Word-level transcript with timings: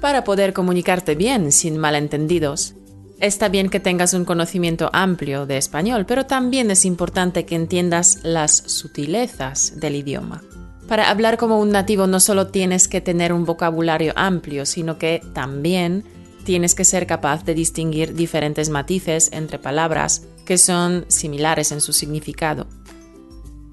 para 0.00 0.24
poder 0.24 0.52
comunicarte 0.52 1.14
bien 1.14 1.52
sin 1.52 1.78
malentendidos. 1.78 2.74
Está 3.20 3.48
bien 3.50 3.68
que 3.68 3.80
tengas 3.80 4.14
un 4.14 4.24
conocimiento 4.24 4.88
amplio 4.92 5.44
de 5.44 5.58
español, 5.58 6.06
pero 6.06 6.24
también 6.24 6.70
es 6.70 6.86
importante 6.86 7.44
que 7.44 7.54
entiendas 7.54 8.20
las 8.22 8.56
sutilezas 8.56 9.78
del 9.78 9.96
idioma. 9.96 10.42
Para 10.88 11.10
hablar 11.10 11.36
como 11.36 11.60
un 11.60 11.70
nativo 11.70 12.06
no 12.06 12.18
solo 12.18 12.48
tienes 12.48 12.88
que 12.88 13.00
tener 13.00 13.32
un 13.32 13.44
vocabulario 13.44 14.12
amplio, 14.16 14.64
sino 14.64 14.98
que 14.98 15.20
también 15.34 16.04
tienes 16.44 16.74
que 16.74 16.84
ser 16.84 17.06
capaz 17.06 17.44
de 17.44 17.54
distinguir 17.54 18.14
diferentes 18.14 18.70
matices 18.70 19.28
entre 19.32 19.58
palabras 19.58 20.22
que 20.46 20.58
son 20.58 21.04
similares 21.08 21.70
en 21.72 21.80
su 21.80 21.92
significado. 21.92 22.66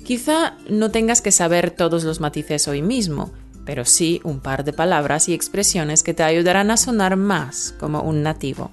Quizá 0.03 0.57
no 0.69 0.91
tengas 0.91 1.21
que 1.21 1.31
saber 1.31 1.71
todos 1.71 2.03
los 2.03 2.19
matices 2.19 2.67
hoy 2.67 2.81
mismo, 2.81 3.31
pero 3.67 3.83
sí 3.83 4.21
un 4.23 4.39
par 4.39 4.63
de 4.63 4.71
palabras 4.71 5.27
y 5.27 5.33
expresiones 5.33 6.01
que 6.01 6.13
te 6.13 6.23
ayudarán 6.23 6.71
a 6.71 6.77
sonar 6.77 7.17
más 7.17 7.75
como 7.77 8.01
un 8.01 8.23
nativo. 8.23 8.71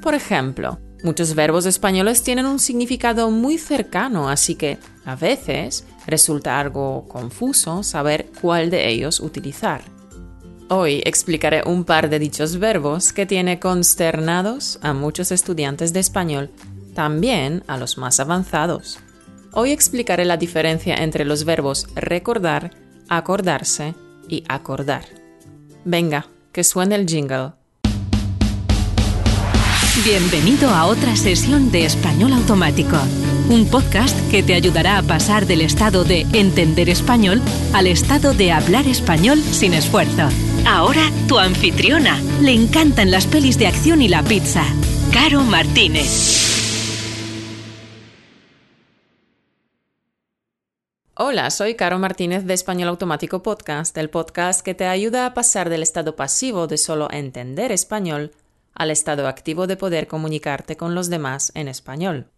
Por 0.00 0.14
ejemplo, 0.14 0.78
muchos 1.02 1.34
verbos 1.34 1.66
españoles 1.66 2.22
tienen 2.22 2.46
un 2.46 2.60
significado 2.60 3.32
muy 3.32 3.58
cercano, 3.58 4.30
así 4.30 4.54
que 4.54 4.78
a 5.04 5.16
veces 5.16 5.84
resulta 6.06 6.60
algo 6.60 7.08
confuso 7.08 7.82
saber 7.82 8.30
cuál 8.40 8.70
de 8.70 8.88
ellos 8.88 9.18
utilizar. 9.18 9.82
Hoy 10.68 11.02
explicaré 11.04 11.62
un 11.66 11.84
par 11.84 12.08
de 12.08 12.20
dichos 12.20 12.58
verbos 12.58 13.12
que 13.12 13.26
tiene 13.26 13.58
consternados 13.58 14.78
a 14.82 14.94
muchos 14.94 15.32
estudiantes 15.32 15.92
de 15.92 15.98
español, 15.98 16.50
también 16.94 17.64
a 17.66 17.76
los 17.76 17.98
más 17.98 18.20
avanzados. 18.20 19.00
Hoy 19.50 19.72
explicaré 19.72 20.24
la 20.24 20.36
diferencia 20.36 20.94
entre 20.94 21.24
los 21.24 21.44
verbos 21.44 21.88
recordar, 21.96 22.85
acordarse 23.08 23.94
y 24.28 24.44
acordar. 24.48 25.04
Venga, 25.84 26.26
que 26.52 26.64
suene 26.64 26.96
el 26.96 27.06
jingle. 27.06 27.52
Bienvenido 30.04 30.70
a 30.70 30.86
otra 30.86 31.16
sesión 31.16 31.70
de 31.70 31.84
Español 31.84 32.32
Automático, 32.34 32.98
un 33.48 33.66
podcast 33.66 34.16
que 34.30 34.42
te 34.42 34.54
ayudará 34.54 34.98
a 34.98 35.02
pasar 35.02 35.46
del 35.46 35.62
estado 35.62 36.04
de 36.04 36.26
entender 36.32 36.88
español 36.90 37.40
al 37.72 37.86
estado 37.86 38.34
de 38.34 38.52
hablar 38.52 38.86
español 38.86 39.40
sin 39.40 39.72
esfuerzo. 39.72 40.28
Ahora 40.66 41.10
tu 41.28 41.38
anfitriona. 41.38 42.20
Le 42.40 42.52
encantan 42.52 43.10
las 43.10 43.26
pelis 43.26 43.58
de 43.58 43.68
acción 43.68 44.02
y 44.02 44.08
la 44.08 44.22
pizza. 44.22 44.64
Caro 45.12 45.42
Martínez. 45.42 46.45
Hola, 51.18 51.48
soy 51.48 51.76
Caro 51.76 51.98
Martínez 51.98 52.44
de 52.44 52.52
Español 52.52 52.90
Automático 52.90 53.42
Podcast, 53.42 53.96
el 53.96 54.10
podcast 54.10 54.60
que 54.60 54.74
te 54.74 54.84
ayuda 54.84 55.24
a 55.24 55.32
pasar 55.32 55.70
del 55.70 55.82
estado 55.82 56.14
pasivo 56.14 56.66
de 56.66 56.76
solo 56.76 57.08
entender 57.10 57.72
español 57.72 58.32
al 58.74 58.90
estado 58.90 59.26
activo 59.26 59.66
de 59.66 59.78
poder 59.78 60.08
comunicarte 60.08 60.76
con 60.76 60.94
los 60.94 61.08
demás 61.08 61.52
en 61.54 61.68
español. 61.68 62.28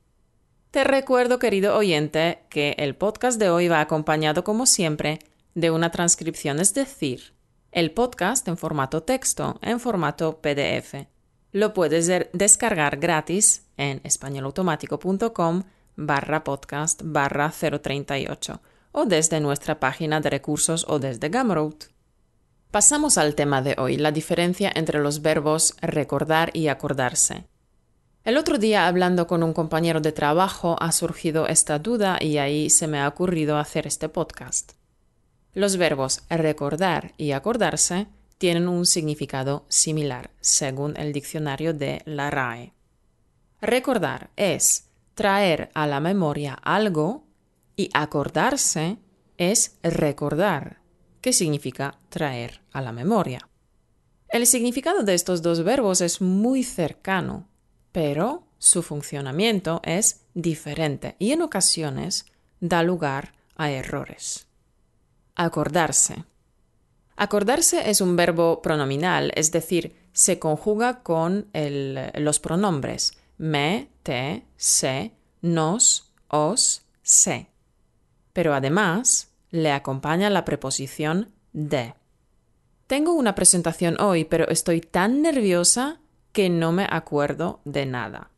Te 0.70 0.84
recuerdo, 0.84 1.40
querido 1.40 1.76
oyente, 1.76 2.44
que 2.50 2.76
el 2.78 2.94
podcast 2.94 3.40
de 3.40 3.50
hoy 3.50 3.66
va 3.66 3.80
acompañado, 3.80 4.44
como 4.44 4.64
siempre, 4.64 5.18
de 5.56 5.72
una 5.72 5.90
transcripción, 5.90 6.60
es 6.60 6.72
decir, 6.72 7.34
el 7.72 7.90
podcast 7.90 8.46
en 8.46 8.56
formato 8.56 9.02
texto, 9.02 9.58
en 9.60 9.80
formato 9.80 10.40
PDF. 10.40 11.08
Lo 11.50 11.74
puedes 11.74 12.08
descargar 12.32 12.98
gratis 12.98 13.66
en 13.76 14.00
españolautomático.com 14.04 15.64
barra 15.98 16.44
podcast 16.44 17.02
barra 17.04 17.50
038 17.50 18.62
o 18.92 19.04
desde 19.04 19.40
nuestra 19.40 19.80
página 19.80 20.20
de 20.20 20.30
recursos 20.30 20.86
o 20.88 21.00
desde 21.00 21.28
Gumroad. 21.28 21.74
Pasamos 22.70 23.18
al 23.18 23.34
tema 23.34 23.62
de 23.62 23.74
hoy, 23.78 23.96
la 23.96 24.12
diferencia 24.12 24.70
entre 24.72 25.00
los 25.00 25.22
verbos 25.22 25.74
recordar 25.82 26.50
y 26.54 26.68
acordarse. 26.68 27.46
El 28.22 28.36
otro 28.36 28.58
día, 28.58 28.86
hablando 28.86 29.26
con 29.26 29.42
un 29.42 29.52
compañero 29.52 30.00
de 30.00 30.12
trabajo, 30.12 30.76
ha 30.80 30.92
surgido 30.92 31.48
esta 31.48 31.80
duda 31.80 32.18
y 32.20 32.38
ahí 32.38 32.70
se 32.70 32.86
me 32.86 33.00
ha 33.00 33.08
ocurrido 33.08 33.58
hacer 33.58 33.86
este 33.86 34.08
podcast. 34.08 34.74
Los 35.52 35.78
verbos 35.78 36.22
recordar 36.30 37.12
y 37.16 37.32
acordarse 37.32 38.06
tienen 38.36 38.68
un 38.68 38.86
significado 38.86 39.64
similar, 39.68 40.30
según 40.40 40.96
el 40.96 41.12
diccionario 41.12 41.74
de 41.74 42.02
la 42.04 42.30
RAE. 42.30 42.72
Recordar 43.60 44.30
es 44.36 44.87
traer 45.18 45.70
a 45.74 45.88
la 45.88 45.98
memoria 45.98 46.54
algo 46.62 47.24
y 47.74 47.90
acordarse 47.92 48.98
es 49.36 49.76
recordar, 49.82 50.78
¿Qué 51.20 51.32
significa 51.32 51.98
traer 52.08 52.60
a 52.70 52.80
la 52.80 52.92
memoria. 52.92 53.48
El 54.28 54.46
significado 54.46 55.02
de 55.02 55.14
estos 55.14 55.42
dos 55.42 55.64
verbos 55.64 56.00
es 56.02 56.20
muy 56.20 56.62
cercano, 56.62 57.48
pero 57.90 58.46
su 58.58 58.84
funcionamiento 58.84 59.80
es 59.82 60.24
diferente 60.34 61.16
y 61.18 61.32
en 61.32 61.42
ocasiones 61.42 62.26
da 62.60 62.84
lugar 62.84 63.34
a 63.56 63.72
errores. 63.72 64.46
Acordarse. 65.34 66.26
Acordarse 67.16 67.90
es 67.90 68.00
un 68.00 68.14
verbo 68.14 68.62
pronominal, 68.62 69.32
es 69.34 69.50
decir, 69.50 69.96
se 70.12 70.38
conjuga 70.38 71.02
con 71.02 71.48
los 71.52 72.38
pronombres 72.38 73.18
me, 73.38 73.88
te, 74.02 74.44
se, 74.56 75.12
nos, 75.40 76.12
os, 76.28 76.82
se. 77.02 77.48
Pero 78.32 78.52
además 78.52 79.30
le 79.50 79.72
acompaña 79.72 80.28
la 80.28 80.44
preposición 80.44 81.32
de. 81.52 81.94
Tengo 82.86 83.12
una 83.14 83.34
presentación 83.34 84.00
hoy, 84.00 84.24
pero 84.24 84.48
estoy 84.48 84.80
tan 84.80 85.22
nerviosa 85.22 86.00
que 86.32 86.50
no 86.50 86.72
me 86.72 86.86
acuerdo 86.88 87.60
de 87.64 87.86
nada. 87.86 88.30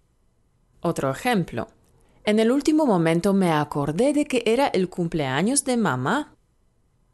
Otro 0.80 1.10
ejemplo. 1.10 1.68
En 2.24 2.38
el 2.38 2.50
último 2.50 2.86
momento 2.86 3.32
me 3.32 3.50
acordé 3.50 4.12
de 4.12 4.26
que 4.26 4.42
era 4.46 4.68
el 4.68 4.88
cumpleaños 4.88 5.64
de 5.64 5.76
mamá. 5.76 6.34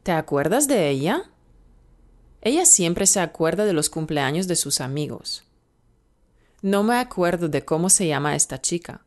¿Te 0.03 0.11
acuerdas 0.11 0.67
de 0.67 0.89
ella? 0.89 1.31
Ella 2.41 2.65
siempre 2.65 3.07
se 3.07 3.19
acuerda 3.19 3.65
de 3.65 3.73
los 3.73 3.89
cumpleaños 3.89 4.47
de 4.47 4.55
sus 4.55 4.79
amigos. 4.81 5.46
No 6.61 6.83
me 6.83 6.95
acuerdo 6.95 7.49
de 7.49 7.63
cómo 7.63 7.89
se 7.89 8.07
llama 8.07 8.35
esta 8.35 8.59
chica. 8.61 9.05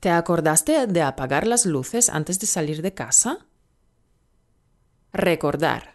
¿Te 0.00 0.10
acordaste 0.10 0.86
de 0.86 1.02
apagar 1.02 1.46
las 1.46 1.66
luces 1.66 2.08
antes 2.08 2.40
de 2.40 2.46
salir 2.46 2.82
de 2.82 2.94
casa? 2.94 3.46
Recordar. 5.12 5.94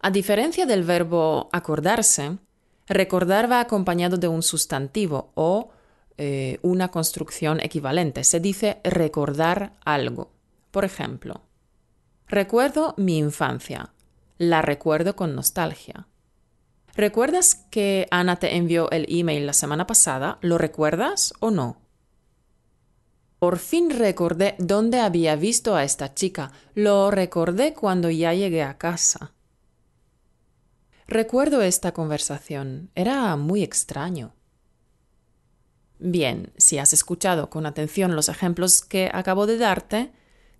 A 0.00 0.10
diferencia 0.10 0.66
del 0.66 0.84
verbo 0.84 1.48
acordarse, 1.52 2.38
recordar 2.86 3.50
va 3.50 3.60
acompañado 3.60 4.16
de 4.16 4.28
un 4.28 4.42
sustantivo 4.42 5.32
o 5.34 5.70
eh, 6.16 6.58
una 6.62 6.88
construcción 6.88 7.60
equivalente. 7.60 8.22
Se 8.24 8.38
dice 8.38 8.80
recordar 8.84 9.74
algo. 9.84 10.30
Por 10.70 10.84
ejemplo, 10.84 11.42
recuerdo 12.28 12.94
mi 12.96 13.18
infancia. 13.18 13.92
La 14.38 14.62
recuerdo 14.62 15.16
con 15.16 15.34
nostalgia. 15.34 16.06
¿Recuerdas 16.94 17.54
que 17.70 18.06
Ana 18.10 18.36
te 18.36 18.56
envió 18.56 18.90
el 18.90 19.06
email 19.08 19.46
la 19.46 19.54
semana 19.54 19.86
pasada? 19.86 20.38
¿Lo 20.42 20.58
recuerdas 20.58 21.32
o 21.40 21.50
no? 21.50 21.80
Por 23.38 23.58
fin 23.58 23.90
recordé 23.90 24.54
dónde 24.58 25.00
había 25.00 25.34
visto 25.34 25.74
a 25.74 25.84
esta 25.84 26.14
chica. 26.14 26.52
Lo 26.74 27.10
recordé 27.10 27.72
cuando 27.74 28.10
ya 28.10 28.34
llegué 28.34 28.62
a 28.62 28.78
casa. 28.78 29.32
Recuerdo 31.08 31.62
esta 31.62 31.92
conversación. 31.92 32.90
Era 32.94 33.34
muy 33.36 33.62
extraño. 33.62 34.34
Bien, 35.98 36.52
si 36.56 36.78
has 36.78 36.92
escuchado 36.92 37.48
con 37.48 37.64
atención 37.64 38.14
los 38.14 38.28
ejemplos 38.28 38.82
que 38.82 39.10
acabo 39.12 39.46
de 39.46 39.56
darte, 39.56 40.12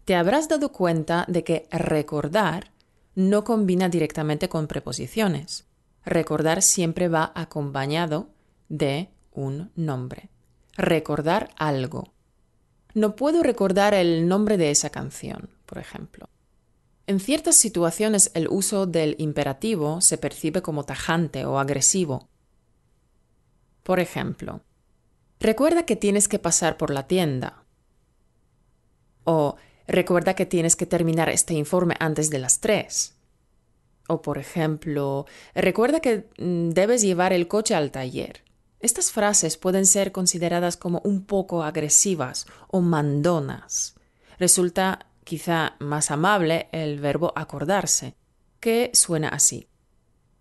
te 0.05 0.15
habrás 0.15 0.49
dado 0.49 0.73
cuenta 0.73 1.25
de 1.29 1.45
que 1.45 1.69
recordar 1.71 2.73
no 3.15 3.45
combina 3.45 3.89
directamente 3.89 4.49
con 4.49 4.67
preposiciones. 4.67 5.67
Recordar 6.05 6.63
siempre 6.63 7.09
va 7.09 7.33
acompañado 7.35 8.31
de 8.69 9.11
un 9.33 9.71
nombre. 9.77 10.31
Recordar 10.77 11.51
algo. 11.57 12.13
No 12.95 13.17
puedo 13.17 13.43
recordar 13.43 13.95
el 13.95 14.29
nombre 14.29 14.57
de 14.57 14.71
esa 14.71 14.91
canción, 14.91 15.51
por 15.67 15.79
ejemplo. 15.79 16.29
En 17.07 17.21
ciertas 17.21 17.57
situaciones 17.57 18.31
el 18.35 18.49
uso 18.49 18.87
del 18.87 19.17
imperativo 19.19 20.01
se 20.01 20.19
percibe 20.19 20.63
como 20.63 20.85
tajante 20.85 21.45
o 21.45 21.59
agresivo. 21.59 22.29
Por 23.83 23.99
ejemplo, 23.99 24.61
recuerda 25.41 25.85
que 25.85 25.97
tienes 25.97 26.29
que 26.29 26.39
pasar 26.39 26.77
por 26.77 26.91
la 26.91 27.07
tienda. 27.09 27.65
O 29.25 29.57
recuerda 29.87 30.35
que 30.35 30.47
tienes 30.47 30.77
que 30.77 30.87
terminar 30.87 31.29
este 31.29 31.55
informe 31.55 31.97
antes 31.99 32.31
de 32.31 32.39
las 32.39 32.61
tres. 32.61 33.15
O 34.09 34.23
por 34.23 34.39
ejemplo, 34.39 35.27
recuerda 35.55 36.01
que 36.01 36.29
mm, 36.39 36.71
debes 36.71 37.03
llevar 37.03 37.33
el 37.33 37.49
coche 37.49 37.75
al 37.75 37.91
taller. 37.91 38.43
Estas 38.81 39.13
frases 39.13 39.57
pueden 39.57 39.87
ser 39.87 40.11
consideradas 40.11 40.77
como 40.77 41.01
un 41.05 41.25
poco 41.25 41.63
agresivas 41.63 42.47
o 42.69 42.81
mandonas. 42.81 43.95
Resulta 44.39 45.07
quizá 45.23 45.77
más 45.79 46.11
amable 46.11 46.69
el 46.73 46.99
verbo 46.99 47.33
acordarse, 47.37 48.17
que 48.59 48.91
suena 48.93 49.29
así. 49.29 49.69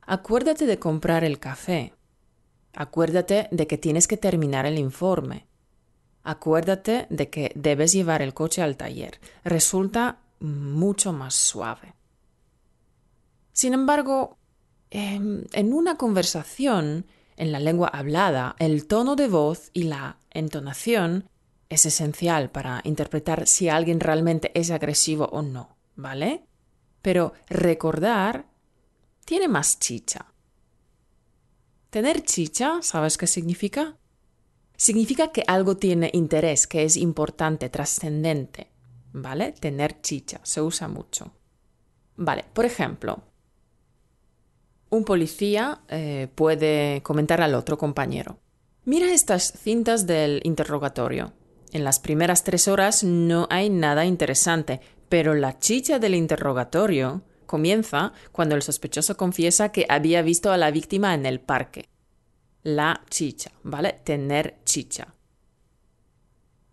acuérdate 0.01 0.65
de 0.65 0.79
comprar 0.79 1.23
el 1.23 1.39
café. 1.39 1.93
Acuérdate 2.73 3.47
de 3.51 3.67
que 3.67 3.77
tienes 3.77 4.07
que 4.07 4.17
terminar 4.17 4.65
el 4.65 4.79
informe. 4.79 5.45
Acuérdate 6.23 7.07
de 7.09 7.29
que 7.29 7.51
debes 7.55 7.93
llevar 7.93 8.21
el 8.21 8.33
coche 8.33 8.61
al 8.61 8.75
taller. 8.75 9.19
Resulta 9.43 10.19
mucho 10.39 11.13
más 11.13 11.35
suave. 11.35 11.93
Sin 13.61 13.75
embargo, 13.75 14.39
em, 14.89 15.43
en 15.53 15.73
una 15.73 15.95
conversación, 15.95 17.05
en 17.37 17.51
la 17.51 17.59
lengua 17.59 17.89
hablada, 17.89 18.55
el 18.57 18.87
tono 18.87 19.15
de 19.15 19.27
voz 19.27 19.69
y 19.71 19.83
la 19.83 20.17
entonación 20.31 21.29
es 21.69 21.85
esencial 21.85 22.49
para 22.49 22.81
interpretar 22.85 23.45
si 23.45 23.69
alguien 23.69 23.99
realmente 23.99 24.49
es 24.59 24.71
agresivo 24.71 25.25
o 25.25 25.43
no, 25.43 25.77
¿vale? 25.95 26.43
Pero 27.03 27.33
recordar 27.49 28.47
tiene 29.25 29.47
más 29.47 29.77
chicha. 29.77 30.33
Tener 31.91 32.23
chicha, 32.23 32.79
¿sabes 32.81 33.15
qué 33.15 33.27
significa? 33.27 33.95
Significa 34.75 35.31
que 35.31 35.43
algo 35.45 35.77
tiene 35.77 36.09
interés, 36.13 36.65
que 36.65 36.83
es 36.83 36.97
importante, 36.97 37.69
trascendente. 37.69 38.71
¿Vale? 39.13 39.51
Tener 39.51 40.01
chicha, 40.01 40.39
se 40.41 40.61
usa 40.61 40.87
mucho. 40.87 41.31
Vale, 42.15 42.45
por 42.53 42.65
ejemplo, 42.65 43.30
un 44.91 45.05
policía 45.05 45.81
eh, 45.87 46.27
puede 46.35 47.01
comentar 47.01 47.41
al 47.41 47.55
otro 47.55 47.77
compañero. 47.77 48.37
Mira 48.85 49.11
estas 49.11 49.53
cintas 49.53 50.05
del 50.05 50.41
interrogatorio. 50.43 51.33
En 51.71 51.83
las 51.83 51.99
primeras 51.99 52.43
tres 52.43 52.67
horas 52.67 53.03
no 53.03 53.47
hay 53.49 53.69
nada 53.69 54.05
interesante, 54.05 54.81
pero 55.09 55.33
la 55.33 55.57
chicha 55.57 55.97
del 55.97 56.13
interrogatorio 56.13 57.23
comienza 57.45 58.13
cuando 58.31 58.55
el 58.55 58.61
sospechoso 58.61 59.15
confiesa 59.17 59.71
que 59.71 59.85
había 59.87 60.21
visto 60.21 60.51
a 60.51 60.57
la 60.57 60.71
víctima 60.71 61.13
en 61.13 61.25
el 61.25 61.39
parque. 61.39 61.87
La 62.63 63.01
chicha, 63.09 63.51
¿vale? 63.63 64.01
Tener 64.03 64.57
chicha. 64.65 65.15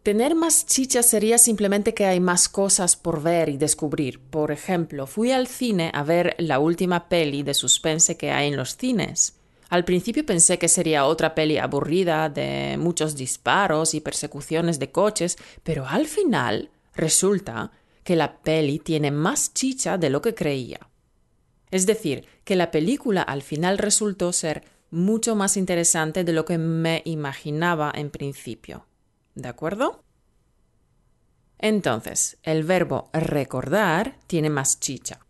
Tener 0.03 0.35
más 0.35 0.65
chicha 0.65 1.03
sería 1.03 1.39
simplemente 1.39 1.93
que 1.93 2.07
hay 2.07 2.21
más 2.21 2.49
cosas 2.49 2.97
por 2.97 3.23
ver 3.23 3.49
y 3.49 3.57
descubrir. 3.57 4.21
Por 4.21 4.53
ejemplo, 4.53 5.07
fui 5.07 5.33
al 5.33 5.47
cine 5.47 5.91
a 5.93 6.03
ver 6.03 6.35
la 6.39 6.61
última 6.61 7.09
peli 7.09 7.43
de 7.43 7.53
suspense 7.53 8.17
que 8.17 8.31
hay 8.31 8.49
en 8.49 8.57
los 8.57 8.77
cines. 8.77 9.35
Al 9.69 9.85
principio 9.85 10.25
pensé 10.25 10.59
que 10.59 10.69
sería 10.69 11.05
otra 11.05 11.35
peli 11.35 11.59
aburrida 11.59 12.31
de 12.31 12.77
muchos 12.79 13.17
disparos 13.17 13.93
y 13.93 14.01
persecuciones 14.01 14.79
de 14.79 14.91
coches, 14.91 15.37
pero 15.63 15.87
al 15.87 16.07
final 16.07 16.71
resulta 16.95 17.73
que 18.03 18.17
la 18.17 18.39
peli 18.39 18.79
tiene 18.79 19.11
más 19.11 19.53
chicha 19.53 19.99
de 19.99 20.09
lo 20.09 20.23
que 20.23 20.35
creía. 20.35 20.89
Es 21.71 21.85
decir, 21.85 22.25
que 22.45 22.57
la 22.57 22.71
película 22.71 23.21
al 23.21 23.43
final 23.43 23.77
resultó 23.77 24.33
ser 24.33 24.65
mucho 24.91 25.37
más 25.37 25.59
interesante 25.59 26.25
de 26.25 26.33
lo 26.33 26.47
que 26.47 26.57
me 26.57 27.03
imaginaba 27.05 27.93
en 27.95 28.09
principio. 28.09 28.88
¿De 29.39 29.49
acuerdo? 29.49 30.03
Entonces, 31.61 32.39
el 32.43 32.65
verbo 32.65 33.09
recordar 33.13 34.17
tiene 34.27 34.51
más 34.51 34.81
chicha. 34.81 35.21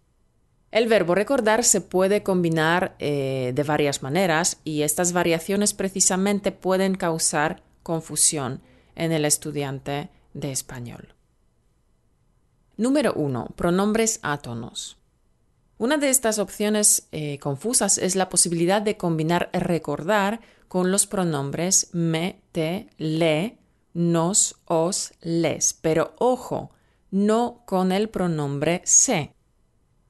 El 0.70 0.88
verbo 0.88 1.14
recordar 1.14 1.62
se 1.62 1.82
puede 1.82 2.22
combinar 2.22 2.96
eh, 3.00 3.52
de 3.54 3.62
varias 3.64 4.02
maneras 4.02 4.60
y 4.64 4.80
estas 4.80 5.12
variaciones 5.12 5.74
precisamente 5.74 6.52
pueden 6.52 6.94
causar 6.94 7.62
confusión 7.82 8.62
en 8.96 9.12
el 9.12 9.26
estudiante 9.26 10.08
de 10.32 10.52
español. 10.52 11.14
Número 12.78 13.12
1. 13.12 13.48
Pronombres 13.56 14.20
átonos. 14.22 14.96
Una 15.76 15.98
de 15.98 16.08
estas 16.08 16.38
opciones 16.38 17.08
eh, 17.12 17.38
confusas 17.40 17.98
es 17.98 18.16
la 18.16 18.30
posibilidad 18.30 18.80
de 18.80 18.96
combinar 18.96 19.50
recordar 19.52 20.40
con 20.66 20.90
los 20.90 21.06
pronombres 21.06 21.90
me, 21.92 22.40
te, 22.52 22.88
le, 22.96 23.58
nos, 23.94 24.56
os, 24.64 25.12
les. 25.20 25.74
Pero 25.74 26.14
ojo, 26.18 26.70
no 27.10 27.62
con 27.66 27.92
el 27.92 28.08
pronombre 28.08 28.82
se. 28.84 29.34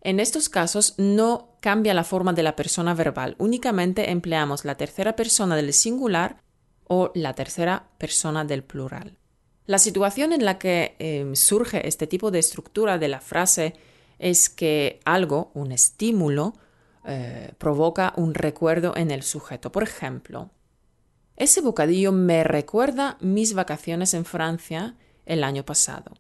En 0.00 0.20
estos 0.20 0.48
casos 0.48 0.94
no 0.96 1.56
cambia 1.60 1.94
la 1.94 2.04
forma 2.04 2.32
de 2.32 2.42
la 2.42 2.56
persona 2.56 2.94
verbal, 2.94 3.34
únicamente 3.38 4.10
empleamos 4.10 4.64
la 4.64 4.76
tercera 4.76 5.16
persona 5.16 5.56
del 5.56 5.72
singular 5.72 6.42
o 6.86 7.10
la 7.14 7.34
tercera 7.34 7.88
persona 7.98 8.44
del 8.44 8.62
plural. 8.62 9.18
La 9.66 9.78
situación 9.78 10.32
en 10.32 10.44
la 10.44 10.58
que 10.58 10.96
em, 10.98 11.34
surge 11.34 11.86
este 11.86 12.06
tipo 12.06 12.30
de 12.30 12.38
estructura 12.38 12.96
de 12.96 13.08
la 13.08 13.20
frase 13.20 13.74
es 14.18 14.48
que 14.48 15.00
algo, 15.04 15.50
un 15.54 15.72
estímulo, 15.72 16.54
eh, 17.04 17.52
provoca 17.58 18.14
un 18.16 18.34
recuerdo 18.34 18.96
en 18.96 19.10
el 19.10 19.22
sujeto. 19.22 19.70
Por 19.70 19.82
ejemplo, 19.82 20.50
ese 21.38 21.60
bocadillo 21.60 22.12
me 22.12 22.44
recuerda 22.44 23.16
mis 23.20 23.54
vacaciones 23.54 24.14
en 24.14 24.24
Francia 24.24 24.96
el 25.26 25.44
año 25.44 25.64
pasado. 25.64 26.14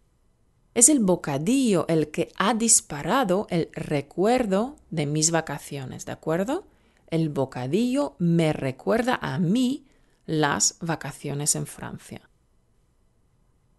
Es 0.74 0.88
el 0.88 1.00
bocadillo 1.00 1.86
el 1.88 2.10
que 2.10 2.32
ha 2.36 2.54
disparado 2.54 3.46
el 3.50 3.68
recuerdo 3.72 4.76
de 4.90 5.06
mis 5.06 5.30
vacaciones, 5.30 6.06
¿de 6.06 6.12
acuerdo? 6.12 6.66
El 7.08 7.30
bocadillo 7.30 8.14
me 8.18 8.52
recuerda 8.52 9.18
a 9.20 9.38
mí 9.38 9.86
las 10.26 10.76
vacaciones 10.80 11.56
en 11.56 11.66
Francia. 11.66 12.28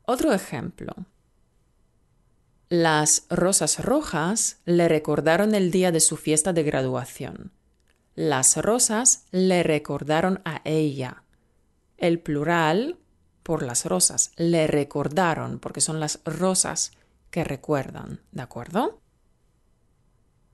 Otro 0.04 0.34
ejemplo. 0.34 0.94
Las 2.70 3.28
rosas 3.30 3.84
rojas 3.84 4.58
le 4.66 4.88
recordaron 4.88 5.56
el 5.56 5.72
día 5.72 5.92
de 5.92 6.00
su 6.00 6.18
fiesta 6.18 6.54
de 6.54 6.64
graduación. 6.64 7.52
Las 8.16 8.58
rosas 8.58 9.26
le 9.32 9.64
recordaron 9.64 10.42
a 10.44 10.62
ella. 10.66 11.24
El 12.00 12.19
plural 12.19 12.98
por 13.44 13.63
las 13.63 13.86
rosas. 13.86 14.31
Le 14.36 14.68
recordaron 14.68 15.60
porque 15.60 15.81
son 15.81 16.00
las 16.00 16.19
rosas 16.25 16.92
que 17.31 17.44
recuerdan. 17.44 18.22
¿De 18.31 18.42
acuerdo? 18.42 19.00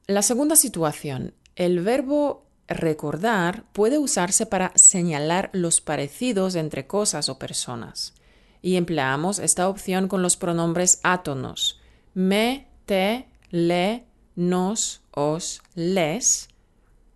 La 0.08 0.22
segunda 0.22 0.56
situación. 0.56 1.34
El 1.56 1.80
verbo 1.82 2.46
recordar 2.68 3.64
puede 3.72 3.98
usarse 3.98 4.46
para 4.46 4.72
señalar 4.76 5.50
los 5.54 5.82
parecidos 5.82 6.56
entre 6.56 6.88
cosas 6.88 7.30
o 7.30 7.38
personas 7.38 8.14
y 8.62 8.78
empleamos 8.78 9.38
esta 9.38 9.70
opción 9.70 10.08
con 10.08 10.24
los 10.24 10.38
pronombres 10.38 11.00
átonos 11.04 11.80
me, 12.16 12.68
te, 12.86 13.28
le, 13.52 14.06
nos, 14.36 15.02
os, 15.12 15.62
les 15.76 16.48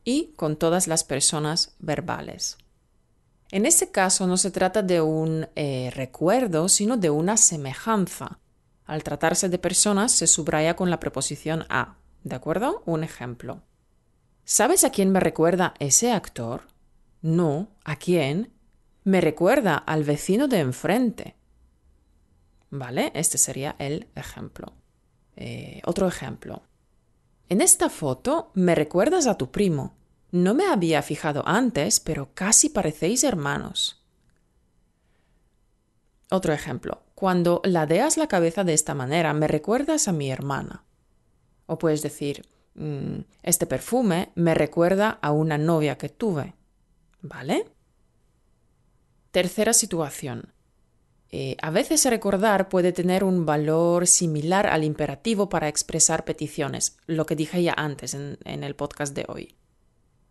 y 0.03 0.33
con 0.35 0.57
todas 0.57 0.87
las 0.87 1.03
personas 1.03 1.73
verbales. 1.79 2.57
En 3.51 3.65
este 3.65 3.89
caso 3.89 4.27
no 4.27 4.37
se 4.37 4.51
trata 4.51 4.83
de 4.83 5.01
un 5.01 5.47
eh, 5.55 5.91
recuerdo, 5.95 6.69
sino 6.69 6.97
de 6.97 7.09
una 7.09 7.35
semejanza. 7.35 8.39
Al 8.85 9.03
tratarse 9.03 9.49
de 9.49 9.57
personas 9.57 10.11
se 10.11 10.27
subraya 10.27 10.75
con 10.75 10.89
la 10.89 10.99
preposición 10.99 11.65
a. 11.69 11.97
¿De 12.23 12.35
acuerdo? 12.35 12.83
Un 12.85 13.03
ejemplo. 13.03 13.63
¿Sabes 14.43 14.83
a 14.83 14.91
quién 14.91 15.11
me 15.11 15.19
recuerda 15.19 15.73
ese 15.79 16.11
actor? 16.11 16.67
No, 17.21 17.69
¿a 17.83 17.95
quién? 17.97 18.53
Me 19.03 19.21
recuerda 19.21 19.75
al 19.77 20.03
vecino 20.03 20.47
de 20.47 20.59
enfrente. 20.59 21.35
¿Vale? 22.69 23.11
Este 23.15 23.37
sería 23.37 23.75
el 23.79 24.09
ejemplo. 24.15 24.73
Eh, 25.35 25.81
otro 25.85 26.07
ejemplo. 26.07 26.63
En 27.47 27.61
esta 27.61 27.89
foto 27.89 28.51
me 28.53 28.75
recuerdas 28.75 29.25
a 29.25 29.37
tu 29.37 29.49
primo. 29.51 29.98
No 30.31 30.53
me 30.53 30.67
había 30.67 31.01
fijado 31.01 31.43
antes, 31.47 31.99
pero 31.99 32.29
casi 32.33 32.69
parecéis 32.69 33.23
hermanos. 33.23 34.03
Otro 36.29 36.53
ejemplo. 36.53 37.01
Cuando 37.15 37.61
ladeas 37.65 38.17
la 38.17 38.27
cabeza 38.27 38.63
de 38.63 38.73
esta 38.73 38.93
manera, 38.93 39.33
me 39.33 39.47
recuerdas 39.47 40.07
a 40.07 40.11
mi 40.11 40.29
hermana. 40.29 40.83
O 41.65 41.77
puedes 41.79 42.01
decir, 42.01 42.45
mm, 42.75 43.21
este 43.43 43.65
perfume 43.65 44.31
me 44.35 44.53
recuerda 44.53 45.17
a 45.21 45.31
una 45.31 45.57
novia 45.57 45.97
que 45.97 46.09
tuve. 46.09 46.53
¿Vale? 47.21 47.65
Tercera 49.31 49.73
situación. 49.73 50.53
Eh, 51.31 51.57
a 51.61 51.69
veces 51.69 52.05
recordar 52.05 52.69
puede 52.69 52.91
tener 52.91 53.23
un 53.23 53.45
valor 53.45 54.07
similar 54.07 54.65
al 54.67 54.83
imperativo 54.83 55.49
para 55.49 55.67
expresar 55.67 56.25
peticiones, 56.25 56.97
lo 57.05 57.25
que 57.25 57.35
dije 57.35 57.61
ya 57.61 57.73
antes 57.75 58.13
en, 58.13 58.37
en 58.45 58.63
el 58.63 58.75
podcast 58.75 59.15
de 59.15 59.25
hoy. 59.27 59.58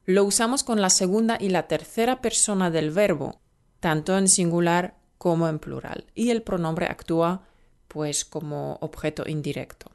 Lo 0.08 0.24
usamos 0.24 0.64
con 0.64 0.80
la 0.80 0.88
segunda 0.88 1.36
y 1.38 1.50
la 1.50 1.68
tercera 1.68 2.22
persona 2.22 2.70
del 2.70 2.92
verbo, 2.92 3.42
tanto 3.78 4.16
en 4.16 4.26
singular 4.28 4.94
como 5.18 5.48
en 5.48 5.58
plural, 5.58 6.06
y 6.14 6.30
el 6.30 6.40
pronombre 6.40 6.86
actúa 6.86 7.42
pues 7.88 8.24
como 8.24 8.78
objeto 8.80 9.24
indirecto. 9.26 9.90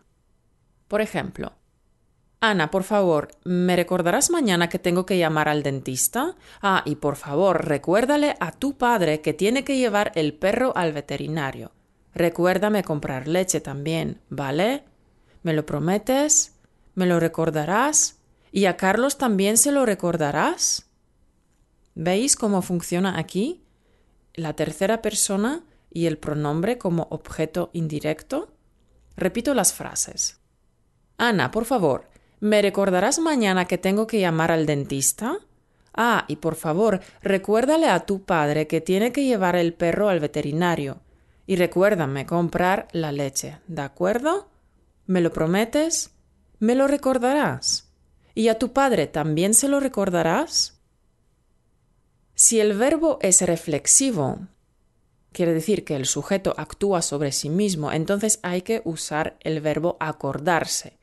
Por 0.87 1.01
ejemplo, 1.01 1.53
Ana, 2.41 2.69
por 2.69 2.83
favor, 2.83 3.29
¿me 3.43 3.75
recordarás 3.75 4.29
mañana 4.29 4.69
que 4.69 4.77
tengo 4.77 5.07
que 5.07 5.17
llamar 5.17 5.49
al 5.49 5.63
dentista? 5.63 6.35
Ah, 6.61 6.83
y 6.85 6.97
por 6.97 7.15
favor, 7.15 7.65
recuérdale 7.65 8.35
a 8.39 8.51
tu 8.51 8.77
padre 8.77 9.21
que 9.21 9.33
tiene 9.33 9.63
que 9.63 9.77
llevar 9.77 10.11
el 10.13 10.35
perro 10.35 10.73
al 10.75 10.93
veterinario. 10.93 11.71
Recuérdame 12.13 12.83
comprar 12.83 13.27
leche 13.27 13.61
también, 13.61 14.21
¿vale? 14.29 14.83
¿Me 15.41 15.53
lo 15.53 15.65
prometes? 15.65 16.53
¿Me 16.93 17.07
lo 17.07 17.19
recordarás? 17.19 18.19
¿Y 18.55 18.67
a 18.67 18.77
Carlos 18.77 19.17
también 19.17 19.57
se 19.57 19.71
lo 19.71 19.83
recordarás? 19.83 20.85
¿Veis 21.95 22.35
cómo 22.35 22.61
funciona 22.61 23.17
aquí? 23.17 23.63
La 24.35 24.53
tercera 24.53 25.01
persona 25.01 25.63
y 25.89 26.05
el 26.05 26.19
pronombre 26.19 26.77
como 26.77 27.07
objeto 27.09 27.71
indirecto. 27.73 28.53
Repito 29.17 29.55
las 29.55 29.73
frases. 29.73 30.39
Ana, 31.17 31.49
por 31.49 31.65
favor, 31.65 32.07
¿me 32.41 32.61
recordarás 32.61 33.17
mañana 33.17 33.65
que 33.65 33.79
tengo 33.79 34.05
que 34.05 34.19
llamar 34.19 34.51
al 34.51 34.67
dentista? 34.67 35.39
Ah, 35.95 36.25
y 36.27 36.35
por 36.35 36.53
favor, 36.53 36.99
recuérdale 37.23 37.89
a 37.89 38.05
tu 38.05 38.23
padre 38.23 38.67
que 38.67 38.81
tiene 38.81 39.11
que 39.11 39.23
llevar 39.25 39.55
el 39.55 39.73
perro 39.73 40.09
al 40.09 40.19
veterinario. 40.19 41.01
Y 41.47 41.55
recuérdame 41.55 42.27
comprar 42.27 42.87
la 42.91 43.11
leche, 43.11 43.57
¿de 43.65 43.81
acuerdo? 43.81 44.47
¿Me 45.07 45.21
lo 45.21 45.33
prometes? 45.33 46.11
¿Me 46.59 46.75
lo 46.75 46.87
recordarás? 46.87 47.92
¿Y 48.35 48.47
a 48.47 48.57
tu 48.57 48.73
padre 48.73 49.07
también 49.07 49.53
se 49.53 49.67
lo 49.67 49.79
recordarás? 49.79 50.79
Si 52.35 52.59
el 52.59 52.73
verbo 52.73 53.19
es 53.21 53.41
reflexivo, 53.41 54.39
quiere 55.31 55.53
decir 55.53 55.85
que 55.85 55.95
el 55.95 56.05
sujeto 56.05 56.55
actúa 56.57 57.01
sobre 57.01 57.31
sí 57.31 57.49
mismo, 57.49 57.91
entonces 57.91 58.39
hay 58.41 58.63
que 58.63 58.81
usar 58.85 59.37
el 59.41 59.61
verbo 59.61 59.97
acordarse, 59.99 60.97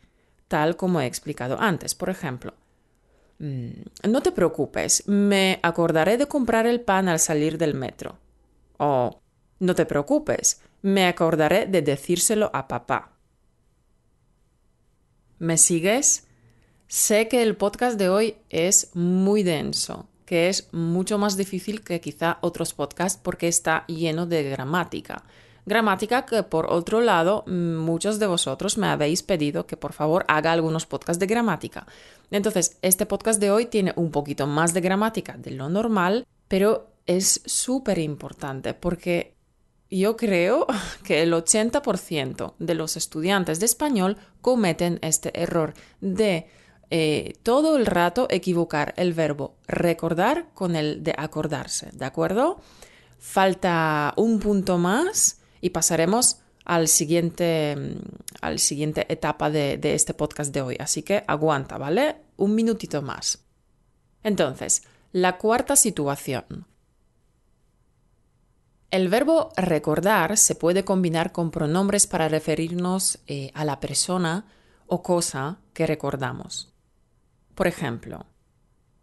tal 0.48 0.76
como 0.76 1.00
he 1.00 1.06
explicado 1.06 1.60
antes. 1.60 1.94
Por 1.94 2.10
ejemplo, 2.10 2.54
mm, 3.38 3.70
no 4.08 4.22
te 4.22 4.32
preocupes, 4.32 5.06
me 5.06 5.60
acordaré 5.62 6.18
de 6.18 6.26
comprar 6.26 6.66
el 6.66 6.80
pan 6.80 7.08
al 7.08 7.20
salir 7.20 7.58
del 7.58 7.74
metro. 7.74 8.18
O 8.78 9.20
no 9.60 9.74
te 9.74 9.86
preocupes, 9.86 10.62
me 10.82 11.06
acordaré 11.06 11.66
de 11.66 11.82
decírselo 11.82 12.50
a 12.52 12.66
papá. 12.66 13.12
¿Me 15.38 15.56
sigues? 15.58 16.26
Sé 16.90 17.28
que 17.28 17.40
el 17.40 17.54
podcast 17.54 17.96
de 18.00 18.08
hoy 18.08 18.34
es 18.48 18.90
muy 18.94 19.44
denso, 19.44 20.08
que 20.26 20.48
es 20.48 20.68
mucho 20.72 21.18
más 21.18 21.36
difícil 21.36 21.84
que 21.84 22.00
quizá 22.00 22.38
otros 22.40 22.74
podcasts 22.74 23.20
porque 23.22 23.46
está 23.46 23.84
lleno 23.86 24.26
de 24.26 24.42
gramática. 24.42 25.22
Gramática 25.64 26.26
que 26.26 26.42
por 26.42 26.66
otro 26.66 27.00
lado 27.00 27.44
muchos 27.46 28.18
de 28.18 28.26
vosotros 28.26 28.76
me 28.76 28.88
habéis 28.88 29.22
pedido 29.22 29.68
que 29.68 29.76
por 29.76 29.92
favor 29.92 30.24
haga 30.26 30.50
algunos 30.50 30.84
podcasts 30.84 31.20
de 31.20 31.28
gramática. 31.28 31.86
Entonces, 32.32 32.76
este 32.82 33.06
podcast 33.06 33.40
de 33.40 33.52
hoy 33.52 33.66
tiene 33.66 33.92
un 33.94 34.10
poquito 34.10 34.48
más 34.48 34.74
de 34.74 34.80
gramática 34.80 35.36
de 35.38 35.52
lo 35.52 35.68
normal, 35.68 36.26
pero 36.48 36.88
es 37.06 37.40
súper 37.46 38.00
importante 38.00 38.74
porque 38.74 39.36
yo 39.90 40.16
creo 40.16 40.66
que 41.04 41.22
el 41.22 41.32
80% 41.32 42.54
de 42.58 42.74
los 42.74 42.96
estudiantes 42.96 43.60
de 43.60 43.66
español 43.66 44.16
cometen 44.40 44.98
este 45.02 45.40
error 45.40 45.72
de 46.00 46.48
eh, 46.90 47.34
todo 47.44 47.76
el 47.76 47.86
rato 47.86 48.26
equivocar 48.30 48.94
el 48.96 49.12
verbo 49.12 49.54
recordar 49.68 50.48
con 50.54 50.74
el 50.74 51.04
de 51.04 51.14
acordarse, 51.16 51.90
¿de 51.92 52.04
acuerdo? 52.04 52.60
Falta 53.20 54.12
un 54.16 54.40
punto 54.40 54.76
más 54.76 55.40
y 55.60 55.70
pasaremos 55.70 56.38
al 56.64 56.88
siguiente, 56.88 57.76
mm, 57.76 57.98
al 58.40 58.58
siguiente 58.58 59.06
etapa 59.12 59.50
de, 59.50 59.78
este 59.82 60.14
podcast 60.14 60.52
de 60.52 60.62
hoy. 60.62 60.76
Así 60.80 61.02
que 61.02 61.22
aguanta, 61.26 61.78
¿vale? 61.78 62.16
Un 62.36 62.54
minutito 62.54 63.02
más. 63.02 63.44
Entonces, 64.22 64.82
la 65.12 65.38
cuarta 65.38 65.76
situación. 65.76 66.66
El 68.90 69.08
verbo 69.08 69.50
recordar 69.56 70.36
se 70.36 70.56
puede 70.56 70.84
combinar 70.84 71.30
con 71.30 71.52
pronombres 71.52 72.08
para 72.08 72.28
referirnos 72.28 73.20
eh, 73.28 73.52
a 73.54 73.64
la 73.64 73.78
persona 73.78 74.46
o 74.86 75.02
cosa 75.02 75.58
que 75.72 75.86
recordamos. 75.86 76.69
Por 77.54 77.66
ejemplo, 77.66 78.26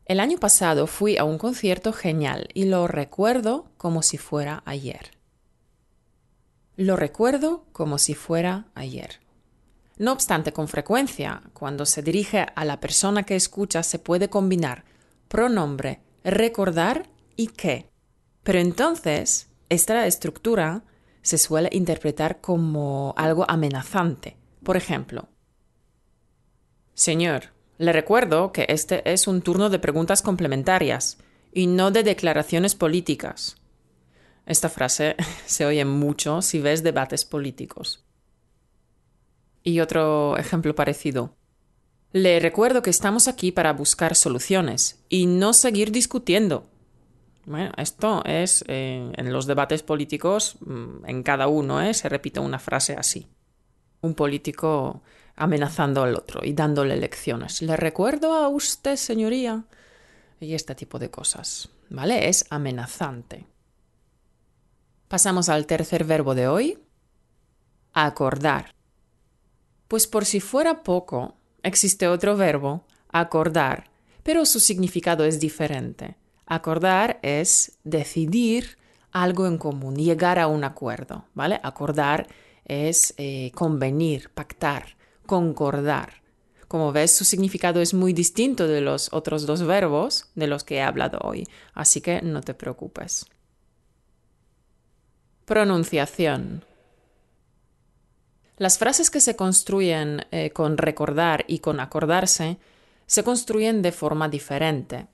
el 0.06 0.20
año 0.20 0.38
pasado 0.38 0.88
fui 0.88 1.18
a 1.18 1.24
un 1.24 1.38
concierto 1.38 1.92
genial 1.94 2.48
y 2.54 2.66
lo 2.66 2.88
recuerdo 2.88 3.72
como 3.78 4.02
si 4.02 4.18
fuera 4.18 4.64
ayer. 4.66 5.12
Lo 6.76 6.96
recuerdo 6.96 7.66
como 7.72 7.98
si 7.98 8.14
fuera 8.14 8.68
ayer. 8.74 9.20
No 9.98 10.14
obstante, 10.14 10.54
con 10.54 10.68
frecuencia, 10.68 11.42
cuando 11.54 11.86
se 11.86 12.04
dirige 12.04 12.46
a 12.56 12.66
la 12.66 12.80
persona 12.80 13.24
que 13.24 13.36
escucha, 13.36 13.84
se 13.84 14.00
puede 14.00 14.30
combinar 14.30 14.86
pronombre, 15.28 16.02
recordar 16.24 17.10
y 17.36 17.48
qué. 17.48 17.90
Pero 18.44 18.60
entonces, 18.60 19.50
esta 19.70 20.06
estructura 20.06 20.84
se 21.22 21.38
suele 21.38 21.70
interpretar 21.74 22.40
como 22.40 23.14
algo 23.18 23.50
amenazante. 23.50 24.38
Por 24.64 24.78
ejemplo, 24.78 25.28
Señor, 26.94 27.57
le 27.78 27.94
recuerdo 27.94 28.52
que 28.52 28.66
este 28.70 29.12
es 29.12 29.28
un 29.28 29.42
turno 29.42 29.70
de 29.70 29.80
preguntas 29.80 30.22
complementarias 30.22 31.18
y 31.54 31.68
no 31.68 31.92
de 31.92 32.04
declaraciones 32.04 32.76
políticas. 32.76 33.58
Esta 34.46 34.70
frase 34.70 35.16
se 35.46 35.66
oye 35.66 35.86
mucho 35.86 36.42
si 36.42 36.60
ves 36.60 36.84
debates 36.84 37.26
políticos. 37.26 38.04
Y 39.64 39.80
otro 39.82 40.38
ejemplo 40.38 40.74
parecido. 40.74 41.36
Le 42.14 42.40
recuerdo 42.40 42.82
que 42.82 42.90
estamos 42.90 43.28
aquí 43.28 43.52
para 43.52 43.74
buscar 43.74 44.16
soluciones 44.16 45.04
y 45.10 45.26
no 45.26 45.54
seguir 45.54 45.92
discutiendo. 45.92 46.70
Bueno, 47.46 47.72
esto 47.78 48.24
es 48.26 48.64
eh, 48.68 49.12
en 49.16 49.34
los 49.34 49.46
debates 49.46 49.84
políticos, 49.84 50.58
mm, 50.62 51.06
en 51.06 51.24
cada 51.24 51.48
uno 51.48 51.82
¿eh? 51.82 51.94
se 51.94 52.10
repite 52.10 52.40
una 52.40 52.60
frase 52.60 52.96
así. 52.96 53.28
Un 54.02 54.16
político 54.16 55.02
amenazando 55.38 56.04
al 56.04 56.16
otro 56.16 56.42
y 56.44 56.54
dándole 56.54 56.98
lecciones. 56.98 57.62
Le 57.62 57.78
recuerdo 57.78 58.34
a 58.34 58.50
usted, 58.50 58.98
señoría. 58.98 59.64
Y 60.40 60.54
este 60.54 60.76
tipo 60.76 61.00
de 61.00 61.10
cosas. 61.10 61.70
¿Vale? 61.90 62.28
Es 62.28 62.46
amenazante. 62.50 63.46
Pasamos 65.08 65.48
al 65.48 65.66
tercer 65.66 66.04
verbo 66.04 66.36
de 66.36 66.48
hoy. 66.48 66.80
Acordar. 67.94 68.74
Pues 69.88 70.06
por 70.06 70.26
si 70.26 70.42
fuera 70.42 70.84
poco, 70.84 71.38
existe 71.64 72.10
otro 72.10 72.36
verbo, 72.36 72.84
acordar, 73.10 73.90
pero 74.24 74.46
su 74.46 74.60
significado 74.60 75.24
es 75.24 75.40
diferente. 75.40 76.18
Acordar 76.46 77.20
es 77.22 77.78
decidir 77.86 78.78
algo 79.12 79.48
en 79.48 79.58
común, 79.58 79.96
llegar 79.96 80.40
a 80.40 80.48
un 80.48 80.66
acuerdo, 80.66 81.26
¿vale? 81.34 81.62
Acordar 81.64 82.28
es 82.66 83.14
eh, 83.18 83.52
convenir, 83.56 84.30
pactar 84.32 84.97
concordar. 85.28 86.24
Como 86.68 86.92
ves, 86.92 87.16
su 87.16 87.24
significado 87.24 87.80
es 87.80 87.94
muy 87.94 88.12
distinto 88.12 88.68
de 88.68 88.82
los 88.82 89.14
otros 89.14 89.46
dos 89.46 89.62
verbos 89.62 90.32
de 90.34 90.48
los 90.48 90.64
que 90.64 90.78
he 90.78 90.82
hablado 90.82 91.20
hoy, 91.22 91.48
así 91.74 92.02
que 92.02 92.22
no 92.22 92.42
te 92.42 92.56
preocupes. 92.56 93.26
Pronunciación. 95.46 96.66
Las 98.58 98.80
frases 98.80 99.10
que 99.12 99.22
se 99.22 99.36
construyen 99.36 100.26
eh, 100.32 100.50
con 100.50 100.78
recordar 100.78 101.46
y 101.48 101.60
con 101.60 101.80
acordarse 101.80 102.58
se 103.06 103.24
construyen 103.24 103.82
de 103.82 103.92
forma 103.92 104.28
diferente. 104.28 105.08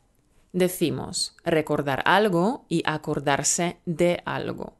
Decimos 0.54 1.36
recordar 1.44 2.04
algo 2.06 2.66
y 2.70 2.84
acordarse 2.86 3.78
de 3.86 4.24
algo. 4.26 4.78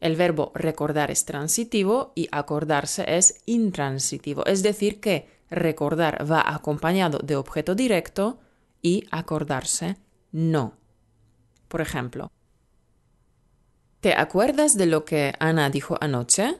El 0.00 0.16
verbo 0.16 0.52
recordar 0.54 1.10
es 1.10 1.24
transitivo 1.24 2.12
y 2.14 2.28
acordarse 2.30 3.04
es 3.06 3.40
intransitivo, 3.46 4.44
es 4.46 4.62
decir, 4.62 5.00
que 5.00 5.28
recordar 5.50 6.30
va 6.30 6.42
acompañado 6.46 7.18
de 7.18 7.36
objeto 7.36 7.74
directo 7.74 8.38
y 8.82 9.06
acordarse 9.10 9.96
no. 10.32 10.74
Por 11.68 11.80
ejemplo, 11.80 12.30
¿te 14.00 14.14
acuerdas 14.14 14.76
de 14.76 14.86
lo 14.86 15.04
que 15.04 15.32
Ana 15.38 15.70
dijo 15.70 15.96
anoche? 16.00 16.58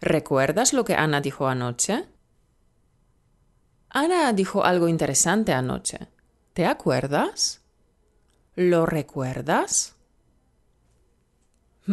¿Recuerdas 0.00 0.72
lo 0.72 0.84
que 0.84 0.94
Ana 0.94 1.20
dijo 1.20 1.46
anoche? 1.46 2.06
Ana 3.90 4.32
dijo 4.32 4.64
algo 4.64 4.88
interesante 4.88 5.52
anoche. 5.52 6.08
¿Te 6.52 6.64
acuerdas? 6.66 7.60
¿Lo 8.56 8.86
recuerdas? 8.86 9.94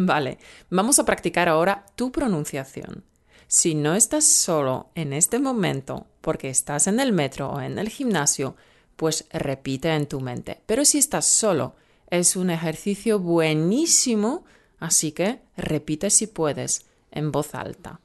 Vale, 0.00 0.38
vamos 0.70 1.00
a 1.00 1.04
practicar 1.04 1.48
ahora 1.48 1.84
tu 1.96 2.12
pronunciación. 2.12 3.02
Si 3.48 3.74
no 3.74 3.96
estás 3.96 4.24
solo 4.24 4.90
en 4.94 5.12
este 5.12 5.40
momento 5.40 6.06
porque 6.20 6.50
estás 6.50 6.86
en 6.86 7.00
el 7.00 7.12
metro 7.12 7.50
o 7.50 7.60
en 7.60 7.80
el 7.80 7.88
gimnasio, 7.88 8.54
pues 8.94 9.26
repite 9.32 9.92
en 9.92 10.06
tu 10.06 10.20
mente. 10.20 10.62
Pero 10.66 10.84
si 10.84 10.98
estás 10.98 11.24
solo, 11.24 11.74
es 12.10 12.36
un 12.36 12.50
ejercicio 12.50 13.18
buenísimo, 13.18 14.44
así 14.78 15.10
que 15.10 15.42
repite 15.56 16.10
si 16.10 16.28
puedes 16.28 16.86
en 17.10 17.32
voz 17.32 17.56
alta. 17.56 18.00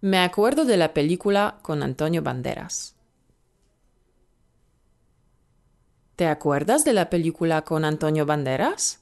Me 0.00 0.18
acuerdo 0.18 0.64
de 0.64 0.76
la 0.76 0.94
película 0.94 1.58
con 1.62 1.82
Antonio 1.82 2.22
Banderas. 2.22 2.94
¿Te 6.14 6.28
acuerdas 6.28 6.84
de 6.84 6.92
la 6.92 7.10
película 7.10 7.62
con 7.62 7.84
Antonio 7.84 8.24
Banderas? 8.24 9.01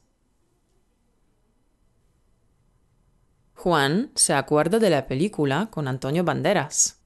Juan 3.63 4.11
se 4.15 4.33
acuerda 4.33 4.79
de 4.79 4.89
la 4.89 5.07
película 5.07 5.69
con 5.71 5.87
Antonio 5.87 6.25
Banderas. 6.25 6.99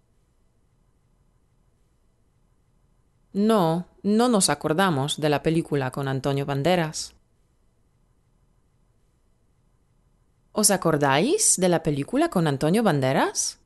No, 3.32 3.88
no 4.04 4.28
nos 4.28 4.48
acordamos 4.50 5.20
de 5.20 5.30
la 5.30 5.42
película 5.42 5.90
con 5.90 6.06
Antonio 6.06 6.46
Banderas. 6.46 7.14
¿Os 10.52 10.70
acordáis 10.70 11.56
de 11.56 11.68
la 11.68 11.82
película 11.82 12.28
con 12.28 12.46
Antonio 12.46 12.84
Banderas? 12.84 13.58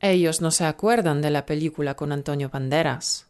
Ellos 0.00 0.42
no 0.42 0.50
se 0.50 0.66
acuerdan 0.66 1.22
de 1.22 1.30
la 1.30 1.46
película 1.46 1.94
con 1.94 2.12
Antonio 2.12 2.50
Banderas. 2.50 3.25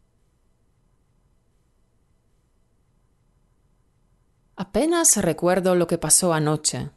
Apenas 4.56 5.18
recuerdo 5.18 5.74
lo 5.74 5.86
que 5.86 5.98
pasó 5.98 6.32
anoche. 6.32 6.90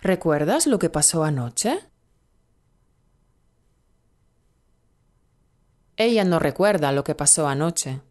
¿Recuerdas 0.00 0.66
lo 0.66 0.80
que 0.80 0.90
pasó 0.90 1.22
anoche? 1.22 1.78
Ella 5.96 6.24
no 6.24 6.40
recuerda 6.40 6.90
lo 6.90 7.04
que 7.04 7.14
pasó 7.14 7.46
anoche. 7.46 8.02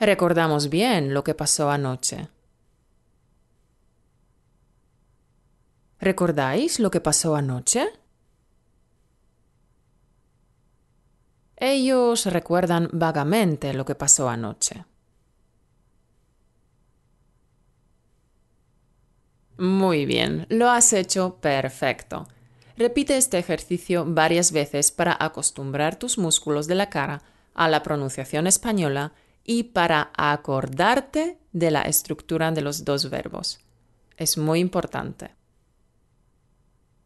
Recordamos 0.00 0.70
bien 0.70 1.12
lo 1.12 1.22
que 1.22 1.34
pasó 1.34 1.70
anoche. 1.70 2.28
¿Recordáis 6.00 6.80
lo 6.80 6.90
que 6.90 7.00
pasó 7.00 7.36
anoche? 7.36 8.01
Ellos 11.64 12.26
recuerdan 12.26 12.88
vagamente 12.90 13.72
lo 13.72 13.84
que 13.84 13.94
pasó 13.94 14.28
anoche. 14.28 14.84
Muy 19.58 20.04
bien, 20.04 20.44
lo 20.48 20.68
has 20.70 20.92
hecho 20.92 21.36
perfecto. 21.40 22.26
Repite 22.76 23.16
este 23.16 23.38
ejercicio 23.38 24.04
varias 24.04 24.50
veces 24.50 24.90
para 24.90 25.16
acostumbrar 25.20 25.94
tus 25.94 26.18
músculos 26.18 26.66
de 26.66 26.74
la 26.74 26.90
cara 26.90 27.22
a 27.54 27.68
la 27.68 27.84
pronunciación 27.84 28.48
española 28.48 29.12
y 29.44 29.62
para 29.62 30.10
acordarte 30.16 31.38
de 31.52 31.70
la 31.70 31.82
estructura 31.82 32.50
de 32.50 32.62
los 32.62 32.84
dos 32.84 33.08
verbos. 33.08 33.60
Es 34.16 34.36
muy 34.36 34.58
importante. 34.58 35.30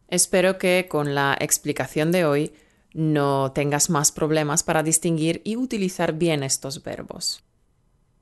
Espero 0.08 0.56
que 0.56 0.86
con 0.88 1.14
la 1.14 1.36
explicación 1.38 2.10
de 2.10 2.24
hoy 2.24 2.54
no 2.96 3.52
tengas 3.52 3.90
más 3.90 4.10
problemas 4.10 4.62
para 4.62 4.82
distinguir 4.82 5.42
y 5.44 5.56
utilizar 5.56 6.14
bien 6.14 6.42
estos 6.42 6.82
verbos. 6.82 7.44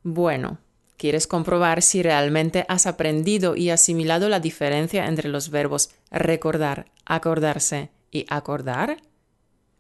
Bueno, 0.02 0.58
¿quieres 0.96 1.28
comprobar 1.28 1.80
si 1.80 2.02
realmente 2.02 2.66
has 2.68 2.88
aprendido 2.88 3.54
y 3.54 3.70
asimilado 3.70 4.28
la 4.28 4.40
diferencia 4.40 5.06
entre 5.06 5.28
los 5.28 5.50
verbos 5.50 5.90
recordar, 6.10 6.86
acordarse 7.06 7.90
y 8.10 8.26
acordar? 8.28 8.96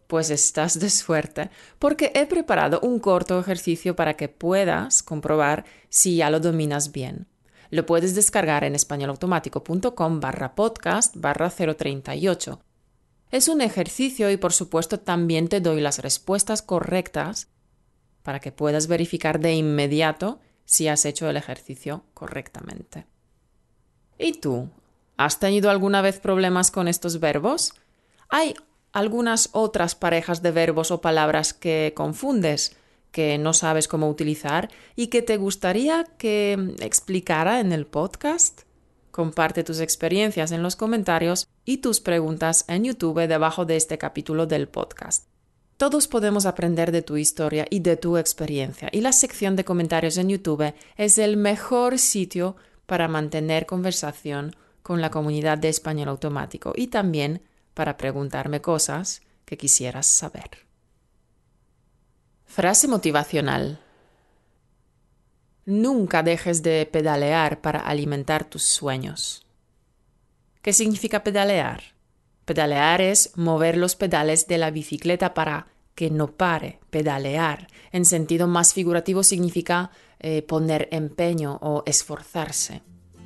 Pues 0.06 0.30
estás 0.30 0.78
de 0.78 0.90
suerte, 0.90 1.50
porque 1.80 2.12
he 2.14 2.26
preparado 2.26 2.78
un 2.78 3.00
corto 3.00 3.40
ejercicio 3.40 3.96
para 3.96 4.14
que 4.14 4.28
puedas 4.28 5.02
comprobar 5.02 5.64
si 5.88 6.18
ya 6.18 6.30
lo 6.30 6.38
dominas 6.38 6.92
bien. 6.92 7.26
Lo 7.70 7.84
puedes 7.84 8.14
descargar 8.14 8.62
en 8.62 8.76
españolautomático.com 8.76 10.20
barra 10.20 10.54
podcast 10.54 11.16
barra 11.16 11.50
038. 11.50 12.60
Es 13.34 13.48
un 13.48 13.62
ejercicio 13.62 14.30
y 14.30 14.36
por 14.36 14.52
supuesto 14.52 15.00
también 15.00 15.48
te 15.48 15.60
doy 15.60 15.80
las 15.80 15.98
respuestas 15.98 16.62
correctas 16.62 17.48
para 18.22 18.38
que 18.38 18.52
puedas 18.52 18.86
verificar 18.86 19.40
de 19.40 19.54
inmediato 19.54 20.38
si 20.64 20.86
has 20.86 21.04
hecho 21.04 21.28
el 21.28 21.36
ejercicio 21.36 22.04
correctamente. 22.14 23.06
¿Y 24.20 24.34
tú? 24.34 24.70
¿Has 25.16 25.40
tenido 25.40 25.68
alguna 25.68 26.00
vez 26.00 26.20
problemas 26.20 26.70
con 26.70 26.86
estos 26.86 27.18
verbos? 27.18 27.74
¿Hay 28.28 28.54
algunas 28.92 29.48
otras 29.50 29.96
parejas 29.96 30.40
de 30.40 30.52
verbos 30.52 30.92
o 30.92 31.00
palabras 31.00 31.54
que 31.54 31.92
confundes, 31.96 32.76
que 33.10 33.36
no 33.38 33.52
sabes 33.52 33.88
cómo 33.88 34.08
utilizar 34.08 34.70
y 34.94 35.08
que 35.08 35.22
te 35.22 35.38
gustaría 35.38 36.04
que 36.18 36.76
explicara 36.78 37.58
en 37.58 37.72
el 37.72 37.84
podcast? 37.84 38.60
Comparte 39.10 39.64
tus 39.64 39.80
experiencias 39.80 40.52
en 40.52 40.62
los 40.62 40.76
comentarios 40.76 41.48
y 41.64 41.78
tus 41.78 42.00
preguntas 42.00 42.64
en 42.68 42.84
YouTube 42.84 43.26
debajo 43.26 43.64
de 43.64 43.76
este 43.76 43.98
capítulo 43.98 44.46
del 44.46 44.68
podcast. 44.68 45.26
Todos 45.76 46.06
podemos 46.06 46.46
aprender 46.46 46.92
de 46.92 47.02
tu 47.02 47.16
historia 47.16 47.66
y 47.68 47.80
de 47.80 47.96
tu 47.96 48.16
experiencia 48.16 48.88
y 48.92 49.00
la 49.00 49.12
sección 49.12 49.56
de 49.56 49.64
comentarios 49.64 50.16
en 50.18 50.28
YouTube 50.28 50.72
es 50.96 51.18
el 51.18 51.36
mejor 51.36 51.98
sitio 51.98 52.56
para 52.86 53.08
mantener 53.08 53.66
conversación 53.66 54.54
con 54.82 55.00
la 55.00 55.10
comunidad 55.10 55.58
de 55.58 55.70
español 55.70 56.10
automático 56.10 56.72
y 56.76 56.88
también 56.88 57.42
para 57.72 57.96
preguntarme 57.96 58.60
cosas 58.60 59.22
que 59.44 59.56
quisieras 59.56 60.06
saber. 60.06 60.50
Frase 62.44 62.86
motivacional. 62.86 63.80
Nunca 65.64 66.22
dejes 66.22 66.62
de 66.62 66.86
pedalear 66.86 67.60
para 67.60 67.80
alimentar 67.80 68.44
tus 68.44 68.62
sueños. 68.62 69.43
¿Qué 70.64 70.72
significa 70.72 71.22
pedalear? 71.22 71.82
Pedalear 72.46 73.02
es 73.02 73.32
mover 73.36 73.76
los 73.76 73.96
pedales 73.96 74.46
de 74.46 74.56
la 74.56 74.70
bicicleta 74.70 75.34
para 75.34 75.66
que 75.94 76.08
no 76.08 76.38
pare, 76.38 76.80
pedalear. 76.88 77.68
En 77.92 78.06
sentido 78.06 78.46
más 78.46 78.72
figurativo 78.72 79.22
significa 79.24 79.90
eh, 80.20 80.40
poner 80.40 80.88
empeño 80.90 81.58
o 81.60 81.82
esforzarse. 81.84 82.80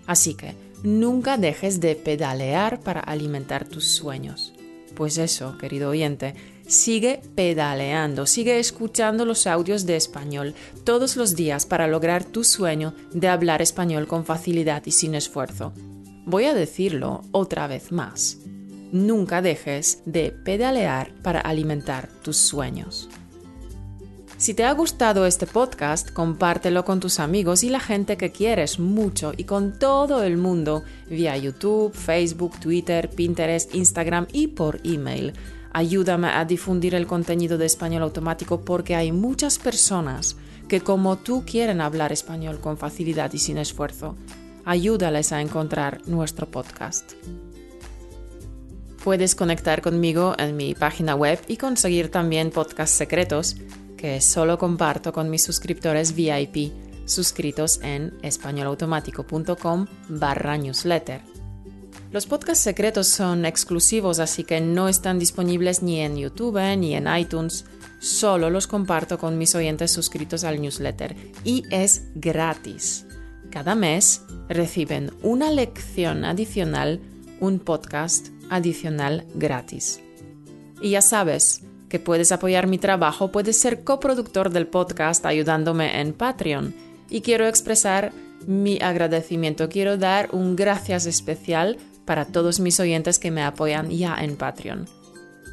Así 0.08 0.34
que 0.34 0.56
nunca 0.82 1.36
dejes 1.36 1.78
de 1.78 1.94
pedalear 1.94 2.80
para 2.80 2.98
alimentar 2.98 3.68
tus 3.68 3.86
sueños. 3.86 4.52
Pues 4.96 5.16
eso, 5.16 5.56
querido 5.58 5.90
oyente, 5.90 6.34
sigue 6.66 7.20
pedaleando, 7.36 8.26
sigue 8.26 8.58
escuchando 8.58 9.24
los 9.24 9.46
audios 9.46 9.86
de 9.86 9.94
español 9.94 10.56
todos 10.82 11.14
los 11.14 11.36
días 11.36 11.66
para 11.66 11.86
lograr 11.86 12.24
tu 12.24 12.42
sueño 12.42 12.94
de 13.12 13.28
hablar 13.28 13.62
español 13.62 14.08
con 14.08 14.24
facilidad 14.24 14.82
y 14.86 14.90
sin 14.90 15.14
esfuerzo. 15.14 15.72
Voy 16.28 16.44
a 16.44 16.52
decirlo 16.52 17.22
otra 17.32 17.66
vez 17.68 17.90
más. 17.90 18.36
Nunca 18.92 19.40
dejes 19.40 20.02
de 20.04 20.30
pedalear 20.30 21.10
para 21.22 21.40
alimentar 21.40 22.10
tus 22.22 22.36
sueños. 22.36 23.08
Si 24.36 24.52
te 24.52 24.64
ha 24.64 24.72
gustado 24.72 25.24
este 25.24 25.46
podcast, 25.46 26.10
compártelo 26.10 26.84
con 26.84 27.00
tus 27.00 27.18
amigos 27.18 27.64
y 27.64 27.70
la 27.70 27.80
gente 27.80 28.18
que 28.18 28.30
quieres 28.30 28.78
mucho 28.78 29.32
y 29.38 29.44
con 29.44 29.78
todo 29.78 30.22
el 30.22 30.36
mundo 30.36 30.82
vía 31.08 31.34
YouTube, 31.38 31.94
Facebook, 31.94 32.60
Twitter, 32.60 33.08
Pinterest, 33.08 33.74
Instagram 33.74 34.26
y 34.30 34.48
por 34.48 34.80
email. 34.84 35.32
Ayúdame 35.72 36.28
a 36.28 36.44
difundir 36.44 36.94
el 36.94 37.06
contenido 37.06 37.56
de 37.56 37.64
español 37.64 38.02
automático 38.02 38.60
porque 38.66 38.94
hay 38.94 39.12
muchas 39.12 39.58
personas 39.58 40.36
que 40.68 40.82
como 40.82 41.16
tú 41.16 41.44
quieren 41.46 41.80
hablar 41.80 42.12
español 42.12 42.60
con 42.60 42.76
facilidad 42.76 43.32
y 43.32 43.38
sin 43.38 43.56
esfuerzo. 43.56 44.14
Ayúdales 44.68 45.32
a 45.32 45.40
encontrar 45.40 46.02
nuestro 46.06 46.50
podcast. 46.50 47.12
Puedes 49.02 49.34
conectar 49.34 49.80
conmigo 49.80 50.34
en 50.36 50.58
mi 50.58 50.74
página 50.74 51.14
web 51.14 51.40
y 51.48 51.56
conseguir 51.56 52.10
también 52.10 52.50
podcasts 52.50 52.94
secretos 52.94 53.56
que 53.96 54.20
solo 54.20 54.58
comparto 54.58 55.10
con 55.10 55.30
mis 55.30 55.42
suscriptores 55.42 56.14
VIP 56.14 56.70
suscritos 57.06 57.80
en 57.82 58.12
españolautomático.com 58.22 59.86
barra 60.10 60.58
newsletter. 60.58 61.22
Los 62.12 62.26
podcasts 62.26 62.62
secretos 62.62 63.08
son 63.08 63.46
exclusivos, 63.46 64.18
así 64.18 64.44
que 64.44 64.60
no 64.60 64.90
están 64.90 65.18
disponibles 65.18 65.82
ni 65.82 66.00
en 66.00 66.18
YouTube 66.18 66.60
ni 66.76 66.94
en 66.94 67.06
iTunes. 67.16 67.64
Solo 68.00 68.50
los 68.50 68.66
comparto 68.66 69.16
con 69.16 69.38
mis 69.38 69.54
oyentes 69.54 69.92
suscritos 69.92 70.44
al 70.44 70.60
newsletter 70.60 71.16
y 71.42 71.64
es 71.70 72.02
gratis. 72.14 73.07
Cada 73.50 73.74
mes 73.74 74.22
reciben 74.48 75.10
una 75.22 75.50
lección 75.50 76.24
adicional, 76.24 77.00
un 77.40 77.58
podcast 77.58 78.28
adicional 78.50 79.26
gratis. 79.34 80.00
Y 80.80 80.90
ya 80.90 81.02
sabes, 81.02 81.62
que 81.88 81.98
puedes 81.98 82.32
apoyar 82.32 82.66
mi 82.66 82.78
trabajo, 82.78 83.32
puedes 83.32 83.58
ser 83.58 83.84
coproductor 83.84 84.50
del 84.50 84.66
podcast 84.66 85.24
ayudándome 85.26 86.00
en 86.00 86.12
Patreon. 86.12 86.74
Y 87.08 87.22
quiero 87.22 87.46
expresar 87.46 88.12
mi 88.46 88.78
agradecimiento, 88.80 89.68
quiero 89.68 89.96
dar 89.96 90.28
un 90.32 90.54
gracias 90.54 91.06
especial 91.06 91.78
para 92.04 92.26
todos 92.26 92.60
mis 92.60 92.78
oyentes 92.80 93.18
que 93.18 93.30
me 93.30 93.42
apoyan 93.42 93.90
ya 93.90 94.16
en 94.16 94.36
Patreon. 94.36 94.86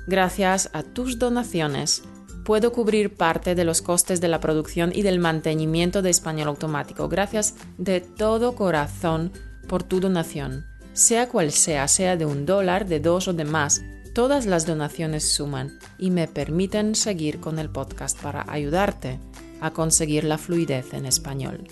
Gracias 0.08 0.70
a 0.74 0.84
tus 0.84 1.18
donaciones, 1.18 2.04
puedo 2.46 2.72
cubrir 2.72 3.14
parte 3.14 3.56
de 3.56 3.66
los 3.66 3.82
costes 3.82 4.22
de 4.22 4.30
la 4.30 4.40
producción 4.40 4.94
y 4.96 5.02
del 5.02 5.20
mantenimiento 5.20 6.02
de 6.02 6.12
español 6.12 6.48
automático. 6.48 7.10
Gracias 7.10 7.56
de 7.78 8.00
todo 8.00 8.56
corazón 8.56 9.34
por 9.68 9.84
tu 9.84 10.00
donación, 10.00 10.66
sea 10.94 11.28
cual 11.28 11.52
sea, 11.52 11.90
sea 11.90 12.16
de 12.16 12.26
un 12.26 12.46
dólar, 12.46 12.88
de 12.88 13.02
dos 13.02 13.28
o 13.28 13.34
de 13.34 13.44
más 13.44 13.82
Todas 14.16 14.46
las 14.46 14.66
donaciones 14.66 15.28
suman 15.28 15.78
y 15.98 16.10
me 16.10 16.30
permiten 16.30 16.96
seguir 16.96 17.42
con 17.42 17.60
el 17.60 17.70
podcast 17.70 18.18
para 18.22 18.46
ayudarte 18.48 19.20
a 19.60 19.72
conseguir 19.72 20.24
la 20.24 20.38
fluidez 20.38 20.94
en 20.94 21.06
español. 21.06 21.66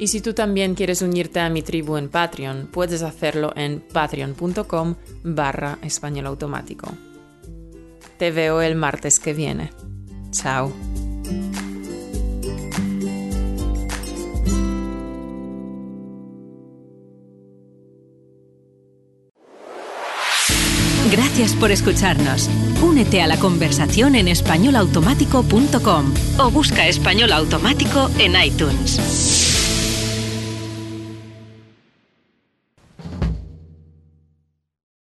Y 0.00 0.08
si 0.08 0.20
tú 0.20 0.34
también 0.34 0.74
quieres 0.74 1.02
unirte 1.02 1.38
a 1.38 1.48
mi 1.48 1.62
tribu 1.62 1.96
en 1.96 2.08
Patreon, 2.08 2.70
puedes 2.72 3.02
hacerlo 3.02 3.52
en 3.54 3.84
patreon.com 3.92 4.96
barra 5.22 5.78
español. 5.80 6.36
Te 8.18 8.30
veo 8.30 8.62
el 8.62 8.76
martes 8.76 9.20
que 9.20 9.34
viene. 9.34 9.70
Chao. 10.30 10.72
Gracias 21.10 21.54
por 21.54 21.70
escucharnos. 21.70 22.50
Únete 22.82 23.22
a 23.22 23.26
la 23.26 23.38
conversación 23.38 24.16
en 24.16 24.28
españolautomático.com 24.28 26.14
o 26.38 26.50
busca 26.50 26.88
español 26.88 27.32
automático 27.32 28.10
en 28.18 28.34
iTunes. 28.42 29.45